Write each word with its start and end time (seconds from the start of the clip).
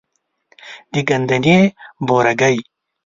د 0.91 0.93
ګندنې 1.07 1.59
بورګی، 2.07 2.57